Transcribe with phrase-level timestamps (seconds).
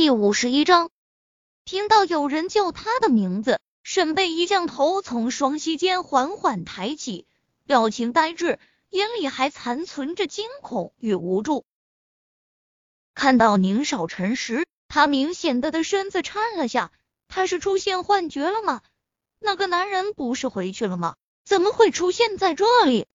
[0.00, 0.90] 第五十一章，
[1.64, 7.26] 听到有人叫他的名字，沈贝一将头从双膝间缓缓抬起，
[7.66, 11.64] 表情呆滞，眼里还残存着惊恐与无助。
[13.12, 16.92] 看到宁少臣时，他明显的的身子颤了下。
[17.26, 18.82] 他是出现幻觉了吗？
[19.40, 21.16] 那个男人不是回去了吗？
[21.44, 23.08] 怎么会出现在这里？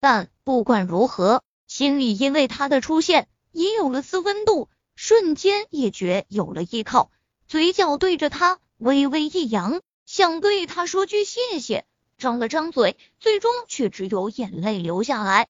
[0.00, 4.68] 但不管如何，心里因为他的出现也有了丝温度。
[5.02, 7.10] 瞬间也觉有了依靠，
[7.48, 11.86] 嘴角对着他微微一扬，想对他说句谢谢，
[12.18, 15.48] 张了张嘴，最终却只有眼泪流下来。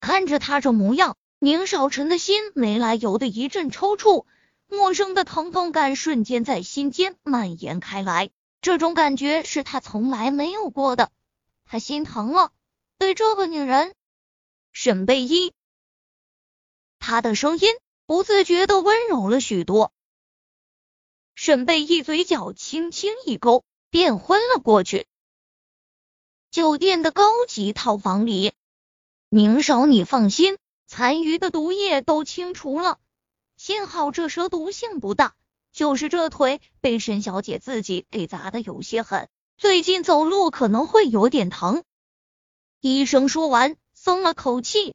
[0.00, 4.26] 看着他这模样，宁少臣的心没来由的一阵抽搐，
[4.68, 8.28] 陌生的疼痛感瞬间在心间蔓延开来，
[8.60, 11.10] 这种感觉是他从来没有过的，
[11.64, 12.52] 他心疼了，
[12.98, 13.94] 对这个女人，
[14.72, 15.54] 沈贝依，
[16.98, 17.70] 他的声音。
[18.06, 19.90] 不自觉的温柔了许多，
[21.34, 25.06] 沈贝一嘴角轻轻一勾，便昏了过去。
[26.50, 28.52] 酒店的高级套房里，
[29.30, 32.98] 宁少，你放心，残余的毒液都清除了，
[33.56, 35.34] 幸好这蛇毒性不大，
[35.72, 41.82] 就是这腿被沈小姐自己给砸的有些狠，最近走路可能会有点疼。
[42.80, 44.94] 医生说完，松了口气。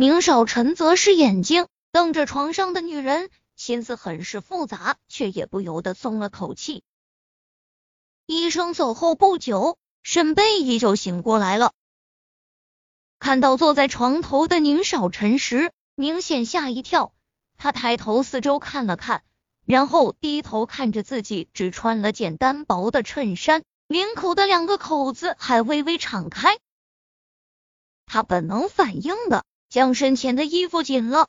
[0.00, 6.84] 宁少臣则是眼睛瞪着床上的女人，心思很是复杂，却也不由得松了口气。
[8.24, 11.72] 医生走后不久，沈贝依旧醒过来了。
[13.18, 17.12] 看到坐在床头的宁少臣时，明显吓一跳。
[17.56, 19.24] 他抬头四周看了看，
[19.66, 26.56] 然后低头看着自己只穿了件单薄的衬衫，领口的两个口子还微微敞开。
[28.06, 29.44] 他本能反应的。
[29.68, 31.28] 将身前的衣服紧了。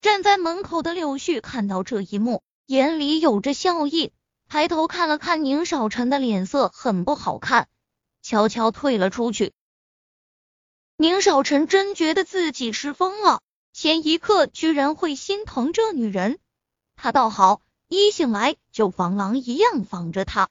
[0.00, 4.12] 站在门口的柳絮看到这一幕，眼里有着笑意，
[4.48, 7.68] 抬头看了看宁少臣的脸色很不好看，
[8.20, 9.52] 悄悄退了出去。
[10.96, 13.40] 宁少臣真觉得自己是疯了，
[13.72, 16.38] 前一刻居然会心疼这女人，
[16.96, 20.48] 他倒好，一醒来就防狼一样防着她。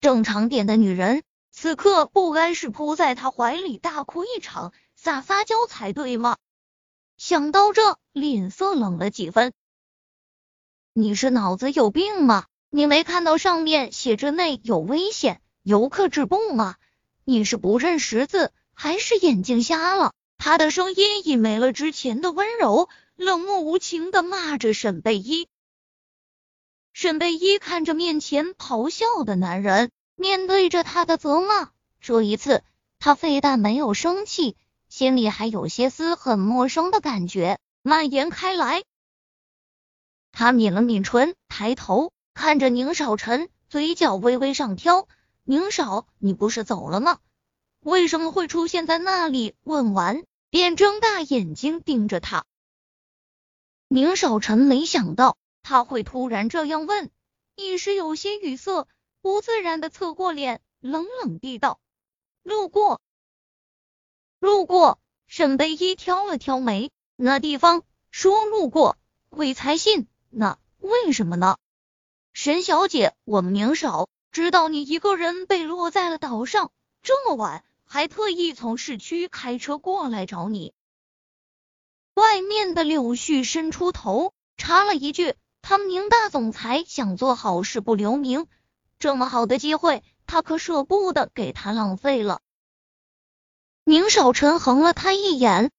[0.00, 4.72] 正常点的女人，此刻不该是扑在他怀里大哭一场。
[5.02, 6.36] 撒撒娇才对吗？
[7.16, 9.54] 想到这，脸色冷了几分。
[10.92, 12.44] 你是脑子有病吗？
[12.68, 16.76] 你没看到上面写着内有危险，游客止步吗？
[17.24, 20.12] 你是不认识字，还是眼睛瞎了？
[20.36, 25.48] 他的声音已没了之前的温柔，冷漠无情的骂着沈贝依。
[26.92, 31.70] 沈贝依看着面前咆哮的男人，面对着他的责骂，
[32.02, 32.62] 这一次
[32.98, 34.58] 他非但没有生气。
[34.90, 38.82] 心里还有些丝很陌生的感觉蔓延开来，
[40.32, 45.06] 他抿了抿唇，抬头看着宁少臣，嘴角微微上挑。
[45.44, 47.20] 宁少，你不是走了吗？
[47.78, 49.54] 为什么会出现在那里？
[49.62, 52.44] 问完，便睁大眼睛盯着他。
[53.86, 57.10] 宁少臣没想到他会突然这样问，
[57.54, 58.88] 一时有些语塞，
[59.22, 61.78] 不自然的侧过脸，冷冷地道
[62.42, 63.00] ：“路过。”
[64.40, 68.96] 路过，沈贝依挑了挑眉，那地方说路过，
[69.28, 70.08] 鬼才信。
[70.30, 71.58] 那为什么呢？
[72.32, 80.72] 沈小姐，我们宁少知道你一个人被落在了岛上，这么晚还特意从市区开车过来找你。
[82.14, 88.46] 外面的柳絮伸出头，插了一句：“他们宁大总裁想做好事不留名，
[88.98, 92.40] 这么好的机会，他可舍不得给他浪费了。”
[93.90, 95.72] 宁少臣横了他一眼，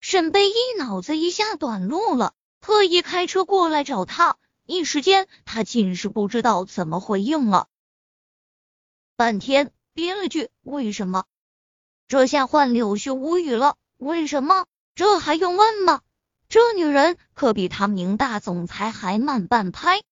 [0.00, 7.68] 沈贝依脑子一下短路了，特意开车过来找他，一时间他竟是不知道怎么回应了，
[9.14, 11.26] 半天憋了句为什么？
[12.08, 14.66] 这下换柳絮无语了，为什么？
[14.96, 16.00] 这还用问吗？
[16.48, 20.02] 这女人可比他宁大总裁还慢半拍，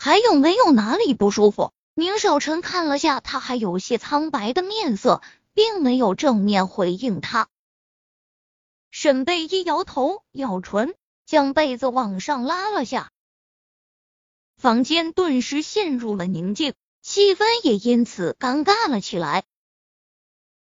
[0.00, 1.72] 还有没有哪里不舒服？
[1.94, 5.20] 宁少臣看了下他还有些苍白的面色，
[5.52, 7.48] 并没有正面回应他。
[8.90, 10.94] 沈贝依摇头，咬唇，
[11.26, 13.12] 将被子往上拉了下。
[14.56, 16.72] 房间顿时陷入了宁静，
[17.02, 19.44] 气氛也因此尴尬了起来。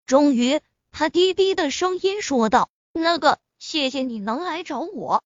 [0.07, 0.63] 终于，
[0.93, 5.23] 他低低的声音说道：“那个，谢谢你能来找我。”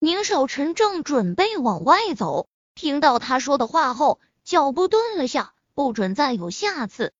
[0.00, 4.20] 宁少臣正准备往外走，听到他说的话后。
[4.44, 7.14] 脚步顿了下，不准再有下次。